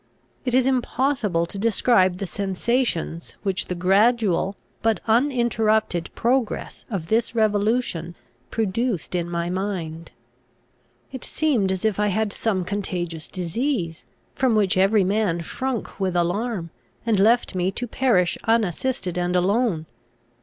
It 0.45 0.55
is 0.55 0.65
impossible 0.65 1.45
to 1.45 1.59
describe 1.59 2.17
the 2.17 2.25
sensations, 2.25 3.35
which 3.43 3.67
the 3.67 3.75
gradual 3.75 4.55
but 4.81 4.99
uninterrupted 5.05 6.09
progress 6.15 6.85
of 6.89 7.05
this 7.09 7.35
revolution 7.35 8.15
produced 8.49 9.13
in 9.13 9.29
my 9.29 9.51
mind. 9.51 10.09
It 11.11 11.23
seemed 11.23 11.71
as 11.71 11.85
if 11.85 11.99
I 11.99 12.07
had 12.07 12.33
some 12.33 12.65
contagious 12.65 13.27
disease, 13.27 14.05
from 14.33 14.55
which 14.55 14.75
every 14.75 15.03
man 15.03 15.39
shrunk 15.41 15.99
with 15.99 16.15
alarm, 16.15 16.71
and 17.05 17.19
left 17.19 17.53
me 17.53 17.69
to 17.73 17.85
perish 17.85 18.39
unassisted 18.47 19.19
and 19.19 19.35
alone. 19.35 19.85